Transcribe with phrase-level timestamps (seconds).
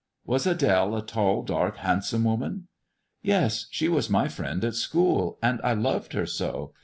[0.25, 2.69] Was AdMe a tall, dark, handsome woman
[3.21, 3.67] )""Yes.
[3.69, 6.73] She was my friend at school, and I loved her so.